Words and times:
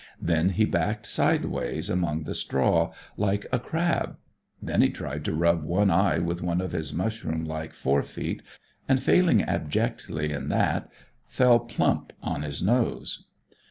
Then 0.19 0.49
he 0.49 0.65
backed 0.65 1.05
sideways 1.05 1.87
among 1.87 2.23
the 2.23 2.33
straw, 2.33 2.91
like 3.17 3.45
a 3.51 3.59
crab. 3.59 4.17
Then 4.59 4.81
he 4.81 4.89
tried 4.89 5.23
to 5.25 5.35
rub 5.35 5.63
one 5.63 5.91
eye 5.91 6.17
with 6.17 6.41
one 6.41 6.59
of 6.59 6.71
his 6.71 6.91
mushroom 6.91 7.45
like 7.45 7.71
fore 7.71 8.01
feet, 8.01 8.41
and, 8.89 8.99
failing 8.99 9.43
abjectly 9.43 10.33
in 10.33 10.49
that, 10.49 10.89
fell 11.27 11.59
plump 11.59 12.13
on 12.23 12.41
his 12.41 12.63
nose. 12.63 13.25